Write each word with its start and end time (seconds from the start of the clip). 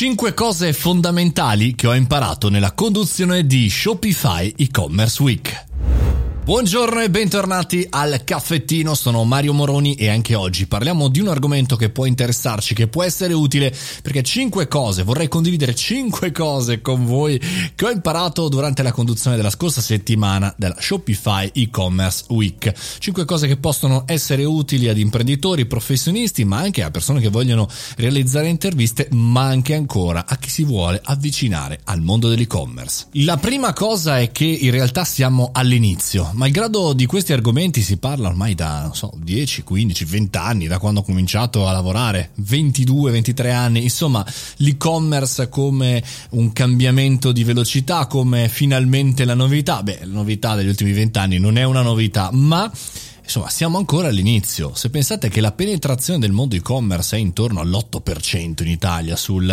5 0.00 0.32
cose 0.32 0.72
fondamentali 0.72 1.74
che 1.74 1.86
ho 1.86 1.94
imparato 1.94 2.48
nella 2.48 2.72
conduzione 2.72 3.44
di 3.44 3.68
Shopify 3.68 4.50
e-commerce 4.56 5.22
week. 5.22 5.69
Buongiorno 6.50 7.00
e 7.00 7.10
bentornati 7.10 7.86
al 7.88 8.22
caffettino, 8.24 8.96
sono 8.96 9.22
Mario 9.22 9.52
Moroni 9.52 9.94
e 9.94 10.08
anche 10.08 10.34
oggi 10.34 10.66
parliamo 10.66 11.06
di 11.06 11.20
un 11.20 11.28
argomento 11.28 11.76
che 11.76 11.90
può 11.90 12.06
interessarci, 12.06 12.74
che 12.74 12.88
può 12.88 13.04
essere 13.04 13.34
utile, 13.34 13.72
perché 14.02 14.24
5 14.24 14.66
cose, 14.66 15.04
vorrei 15.04 15.28
condividere 15.28 15.76
5 15.76 16.32
cose 16.32 16.80
con 16.80 17.06
voi 17.06 17.40
che 17.76 17.84
ho 17.84 17.90
imparato 17.90 18.48
durante 18.48 18.82
la 18.82 18.90
conduzione 18.90 19.36
della 19.36 19.48
scorsa 19.48 19.80
settimana 19.80 20.52
della 20.58 20.74
Shopify 20.76 21.52
e-commerce 21.54 22.24
week. 22.30 22.72
5 22.98 23.24
cose 23.24 23.46
che 23.46 23.56
possono 23.56 24.02
essere 24.06 24.44
utili 24.44 24.88
ad 24.88 24.98
imprenditori, 24.98 25.66
professionisti, 25.66 26.44
ma 26.44 26.58
anche 26.58 26.82
a 26.82 26.90
persone 26.90 27.20
che 27.20 27.28
vogliono 27.28 27.68
realizzare 27.94 28.48
interviste, 28.48 29.06
ma 29.12 29.42
anche 29.42 29.76
ancora 29.76 30.24
a 30.26 30.36
chi 30.36 30.50
si 30.50 30.64
vuole 30.64 31.00
avvicinare 31.04 31.78
al 31.84 32.00
mondo 32.00 32.28
dell'e-commerce. 32.28 33.06
La 33.12 33.36
prima 33.36 33.72
cosa 33.72 34.18
è 34.18 34.32
che 34.32 34.46
in 34.46 34.72
realtà 34.72 35.04
siamo 35.04 35.50
all'inizio 35.52 36.38
malgrado 36.40 36.94
di 36.94 37.04
questi 37.04 37.34
argomenti 37.34 37.82
si 37.82 37.98
parla 37.98 38.28
ormai 38.28 38.54
da, 38.54 38.84
non 38.84 38.94
so, 38.94 39.12
10, 39.14 39.62
15, 39.62 40.04
20 40.06 40.38
anni, 40.38 40.66
da 40.68 40.78
quando 40.78 41.00
ho 41.00 41.02
cominciato 41.02 41.68
a 41.68 41.72
lavorare, 41.72 42.30
22, 42.36 43.10
23 43.10 43.52
anni, 43.52 43.82
insomma, 43.82 44.24
l'e-commerce 44.56 45.50
come 45.50 46.02
un 46.30 46.50
cambiamento 46.54 47.30
di 47.30 47.44
velocità, 47.44 48.06
come 48.06 48.48
finalmente 48.48 49.26
la 49.26 49.34
novità. 49.34 49.82
Beh, 49.82 49.98
la 50.00 50.14
novità 50.14 50.54
degli 50.54 50.68
ultimi 50.68 50.92
20 50.92 51.18
anni 51.18 51.38
non 51.38 51.58
è 51.58 51.64
una 51.64 51.82
novità, 51.82 52.30
ma 52.32 52.72
Insomma, 53.30 53.48
siamo 53.48 53.78
ancora 53.78 54.08
all'inizio. 54.08 54.74
Se 54.74 54.90
pensate 54.90 55.28
che 55.28 55.40
la 55.40 55.52
penetrazione 55.52 56.18
del 56.18 56.32
mondo 56.32 56.56
e-commerce 56.56 57.14
è 57.14 57.20
intorno 57.20 57.60
all'8% 57.60 58.64
in 58.64 58.68
Italia 58.68 59.14
sul 59.14 59.48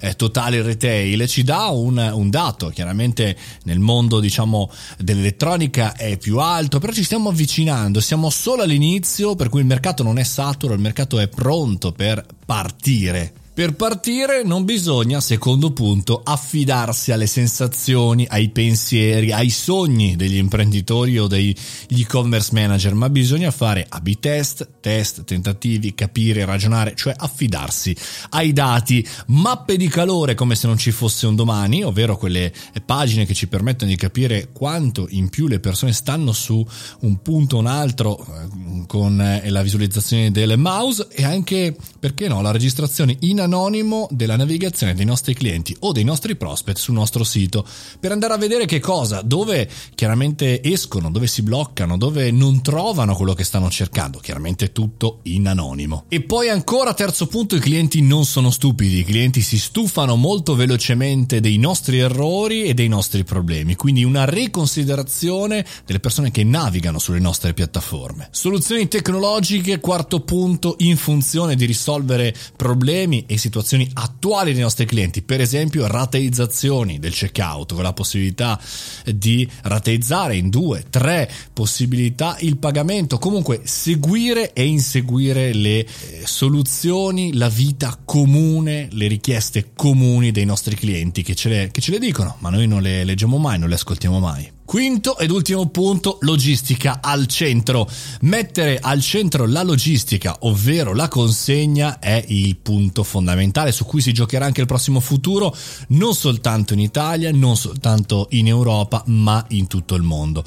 eh, 0.00 0.16
totale 0.16 0.60
retail, 0.60 1.28
ci 1.28 1.44
dà 1.44 1.68
un, 1.68 1.98
un, 1.98 2.30
dato. 2.30 2.70
Chiaramente 2.70 3.38
nel 3.62 3.78
mondo, 3.78 4.18
diciamo, 4.18 4.68
dell'elettronica 4.98 5.94
è 5.94 6.16
più 6.16 6.40
alto, 6.40 6.80
però 6.80 6.90
ci 6.90 7.04
stiamo 7.04 7.28
avvicinando. 7.28 8.00
Siamo 8.00 8.28
solo 8.28 8.62
all'inizio, 8.62 9.36
per 9.36 9.50
cui 9.50 9.60
il 9.60 9.66
mercato 9.66 10.02
non 10.02 10.18
è 10.18 10.24
saturo, 10.24 10.74
il 10.74 10.80
mercato 10.80 11.20
è 11.20 11.28
pronto 11.28 11.92
per 11.92 12.26
partire. 12.44 13.34
Per 13.54 13.74
partire 13.74 14.42
non 14.44 14.64
bisogna, 14.64 15.20
secondo 15.20 15.72
punto, 15.72 16.22
affidarsi 16.24 17.12
alle 17.12 17.26
sensazioni, 17.26 18.26
ai 18.30 18.48
pensieri, 18.48 19.30
ai 19.30 19.50
sogni 19.50 20.16
degli 20.16 20.38
imprenditori 20.38 21.18
o 21.18 21.26
degli 21.26 21.54
e-commerce 21.88 22.48
manager, 22.54 22.94
ma 22.94 23.10
bisogna 23.10 23.50
fare 23.50 23.84
A-B 23.86 24.18
test, 24.20 24.80
test, 24.80 25.24
tentativi, 25.24 25.94
capire, 25.94 26.46
ragionare, 26.46 26.94
cioè 26.96 27.12
affidarsi 27.14 27.94
ai 28.30 28.54
dati, 28.54 29.06
mappe 29.26 29.76
di 29.76 29.88
calore 29.88 30.34
come 30.34 30.54
se 30.54 30.66
non 30.66 30.78
ci 30.78 30.90
fosse 30.90 31.26
un 31.26 31.34
domani, 31.34 31.84
ovvero 31.84 32.16
quelle 32.16 32.50
pagine 32.86 33.26
che 33.26 33.34
ci 33.34 33.48
permettono 33.48 33.90
di 33.90 33.98
capire 33.98 34.48
quanto 34.50 35.06
in 35.10 35.28
più 35.28 35.46
le 35.46 35.60
persone 35.60 35.92
stanno 35.92 36.32
su 36.32 36.66
un 37.00 37.20
punto 37.20 37.56
o 37.56 37.58
un 37.58 37.66
altro 37.66 38.18
eh, 38.18 38.61
con 38.86 39.20
eh, 39.20 39.48
la 39.50 39.62
visualizzazione 39.62 40.30
del 40.30 40.58
mouse 40.58 41.08
e 41.10 41.24
anche, 41.24 41.76
perché 41.98 42.28
no, 42.28 42.40
la 42.42 42.50
registrazione 42.50 43.16
in 43.20 43.40
anonimo 43.40 44.08
della 44.10 44.36
navigazione 44.36 44.94
dei 44.94 45.04
nostri 45.04 45.34
clienti 45.34 45.76
o 45.80 45.92
dei 45.92 46.04
nostri 46.04 46.36
prospect 46.36 46.78
sul 46.78 46.94
nostro 46.94 47.24
sito 47.24 47.66
per 47.98 48.12
andare 48.12 48.34
a 48.34 48.38
vedere 48.38 48.66
che 48.66 48.80
cosa, 48.80 49.22
dove 49.22 49.68
chiaramente 49.94 50.62
escono, 50.62 51.10
dove 51.10 51.26
si 51.26 51.42
bloccano, 51.42 51.96
dove 51.96 52.30
non 52.30 52.62
trovano 52.62 53.14
quello 53.14 53.34
che 53.34 53.44
stanno 53.44 53.70
cercando, 53.70 54.18
chiaramente 54.18 54.72
tutto 54.72 55.20
in 55.24 55.46
anonimo. 55.46 56.04
E 56.08 56.22
poi 56.22 56.48
ancora 56.48 56.94
terzo 56.94 57.26
punto, 57.26 57.56
i 57.56 57.60
clienti 57.60 58.02
non 58.02 58.24
sono 58.24 58.50
stupidi, 58.50 58.98
i 58.98 59.04
clienti 59.04 59.40
si 59.40 59.58
stufano 59.58 60.16
molto 60.16 60.54
velocemente 60.54 61.40
dei 61.40 61.58
nostri 61.58 61.98
errori 61.98 62.64
e 62.64 62.74
dei 62.74 62.88
nostri 62.88 63.24
problemi, 63.24 63.76
quindi 63.76 64.04
una 64.04 64.24
riconsiderazione 64.24 65.64
delle 65.84 66.00
persone 66.00 66.30
che 66.30 66.44
navigano 66.44 66.98
sulle 66.98 67.18
nostre 67.18 67.54
piattaforme. 67.54 68.28
Soluzioni 68.72 69.02
tecnologiche, 69.02 69.80
quarto 69.80 70.20
punto, 70.20 70.76
in 70.78 70.96
funzione 70.96 71.56
di 71.56 71.66
risolvere 71.66 72.34
problemi 72.56 73.26
e 73.26 73.36
situazioni 73.36 73.86
attuali 73.92 74.54
dei 74.54 74.62
nostri 74.62 74.86
clienti, 74.86 75.20
per 75.20 75.42
esempio 75.42 75.86
rateizzazioni 75.86 76.98
del 76.98 77.12
checkout 77.12 77.74
con 77.74 77.82
la 77.82 77.92
possibilità 77.92 78.58
di 79.04 79.46
rateizzare 79.64 80.36
in 80.36 80.48
due, 80.48 80.86
tre 80.88 81.30
possibilità 81.52 82.38
il 82.40 82.56
pagamento, 82.56 83.18
comunque 83.18 83.60
seguire 83.64 84.54
e 84.54 84.64
inseguire 84.64 85.52
le 85.52 85.80
eh, 85.80 85.86
soluzioni, 86.24 87.34
la 87.34 87.50
vita 87.50 88.00
comune, 88.02 88.88
le 88.92 89.06
richieste 89.06 89.72
comuni 89.76 90.30
dei 90.30 90.46
nostri 90.46 90.76
clienti 90.76 91.22
che 91.22 91.34
ce 91.34 91.48
le, 91.50 91.68
che 91.70 91.82
ce 91.82 91.90
le 91.90 91.98
dicono, 91.98 92.36
ma 92.38 92.48
noi 92.48 92.66
non 92.66 92.80
le 92.80 93.04
leggiamo 93.04 93.36
mai, 93.36 93.58
non 93.58 93.68
le 93.68 93.74
ascoltiamo 93.74 94.18
mai. 94.18 94.60
Quinto 94.72 95.18
ed 95.18 95.30
ultimo 95.30 95.66
punto, 95.66 96.16
logistica 96.22 97.00
al 97.02 97.26
centro. 97.26 97.86
Mettere 98.22 98.78
al 98.80 99.02
centro 99.02 99.44
la 99.44 99.62
logistica, 99.62 100.34
ovvero 100.40 100.94
la 100.94 101.08
consegna, 101.08 101.98
è 101.98 102.24
il 102.28 102.56
punto 102.56 103.02
fondamentale 103.02 103.70
su 103.70 103.84
cui 103.84 104.00
si 104.00 104.14
giocherà 104.14 104.46
anche 104.46 104.62
il 104.62 104.66
prossimo 104.66 105.00
futuro, 105.00 105.54
non 105.88 106.14
soltanto 106.14 106.72
in 106.72 106.78
Italia, 106.78 107.30
non 107.32 107.54
soltanto 107.54 108.28
in 108.30 108.46
Europa, 108.46 109.02
ma 109.08 109.44
in 109.50 109.66
tutto 109.66 109.94
il 109.94 110.04
mondo. 110.04 110.42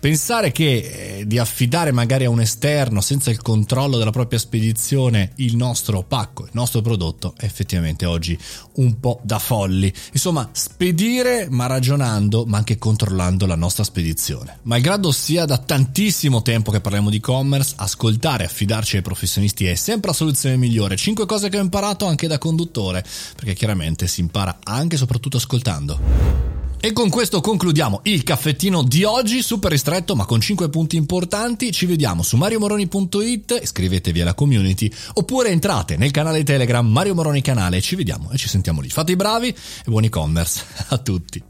Pensare 0.00 0.50
che 0.50 1.18
eh, 1.18 1.26
di 1.28 1.38
affidare 1.38 1.92
magari 1.92 2.24
a 2.24 2.30
un 2.30 2.40
esterno 2.40 3.00
senza 3.00 3.30
il 3.30 3.40
controllo 3.40 3.96
della 3.96 4.10
propria 4.10 4.40
spedizione 4.40 5.34
il 5.36 5.54
nostro 5.54 6.02
pacco, 6.02 6.42
il 6.42 6.50
nostro 6.52 6.80
prodotto, 6.80 7.34
è 7.36 7.44
effettivamente 7.44 8.06
oggi 8.06 8.36
un 8.74 8.98
po' 8.98 9.20
da 9.22 9.38
folli. 9.38 9.92
Insomma, 10.10 10.48
spedire 10.50 11.46
ma 11.48 11.66
ragionando, 11.66 12.44
ma 12.44 12.56
anche 12.58 12.76
controllando 12.76 13.46
la 13.46 13.54
nostra 13.54 13.66
nostra 13.68 13.84
spedizione. 13.84 14.60
Malgrado 14.62 15.12
sia 15.12 15.44
da 15.44 15.58
tantissimo 15.58 16.40
tempo 16.40 16.70
che 16.70 16.80
parliamo 16.80 17.10
di 17.10 17.18
e-commerce, 17.18 17.74
ascoltare 17.76 18.44
e 18.44 18.46
affidarci 18.46 18.96
ai 18.96 19.02
professionisti 19.02 19.66
è 19.66 19.74
sempre 19.74 20.10
la 20.10 20.16
soluzione 20.16 20.56
migliore. 20.56 20.96
5 20.96 21.26
cose 21.26 21.50
che 21.50 21.58
ho 21.58 21.62
imparato 21.62 22.06
anche 22.06 22.26
da 22.26 22.38
conduttore, 22.38 23.04
perché 23.36 23.52
chiaramente 23.54 24.06
si 24.06 24.20
impara 24.20 24.58
anche 24.64 24.94
e 24.94 24.98
soprattutto 24.98 25.36
ascoltando. 25.36 26.46
E 26.80 26.92
con 26.92 27.10
questo 27.10 27.40
concludiamo 27.40 28.00
il 28.04 28.22
caffettino 28.22 28.84
di 28.84 29.02
oggi, 29.02 29.42
super 29.42 29.72
ristretto 29.72 30.14
ma 30.14 30.24
con 30.24 30.40
5 30.40 30.70
punti 30.70 30.96
importanti. 30.96 31.72
Ci 31.72 31.86
vediamo 31.86 32.22
su 32.22 32.36
mariomoroni.it, 32.36 33.58
iscrivetevi 33.60 34.20
alla 34.20 34.34
community 34.34 34.90
oppure 35.14 35.50
entrate 35.50 35.96
nel 35.96 36.12
canale 36.12 36.44
Telegram 36.44 36.86
Mario 36.86 37.14
Moroni 37.14 37.42
Canale. 37.42 37.80
Ci 37.80 37.96
vediamo 37.96 38.30
e 38.30 38.38
ci 38.38 38.48
sentiamo 38.48 38.80
lì. 38.80 38.88
Fate 38.88 39.12
i 39.12 39.16
bravi 39.16 39.48
e 39.48 39.56
buon 39.86 40.04
e-commerce 40.04 40.64
a 40.88 40.98
tutti. 40.98 41.47